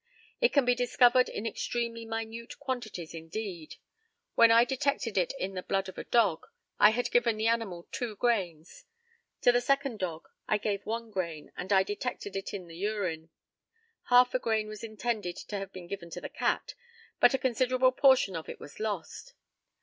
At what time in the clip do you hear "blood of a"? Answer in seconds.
5.61-6.03